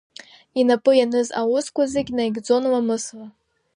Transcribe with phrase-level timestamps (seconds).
[0.59, 3.27] Инапы ианыз аусқәа зегьы наигӡон ламысла.